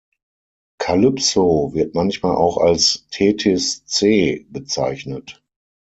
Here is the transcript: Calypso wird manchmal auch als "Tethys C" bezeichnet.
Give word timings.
Calypso 0.79 1.75
wird 1.75 1.93
manchmal 1.93 2.35
auch 2.35 2.57
als 2.57 3.05
"Tethys 3.11 3.85
C" 3.85 4.47
bezeichnet. 4.49 5.43